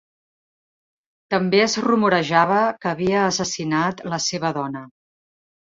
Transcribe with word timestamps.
També 1.33 1.59
es 1.65 1.75
rumorejava 1.87 2.63
que 2.87 2.91
havia 2.95 3.21
assassinat 3.27 4.05
la 4.15 4.23
seva 4.33 4.55
dona. 4.61 4.85